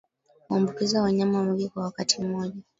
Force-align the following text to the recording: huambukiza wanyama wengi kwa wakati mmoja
huambukiza 0.47 1.01
wanyama 1.01 1.41
wengi 1.41 1.69
kwa 1.69 1.83
wakati 1.83 2.21
mmoja 2.21 2.61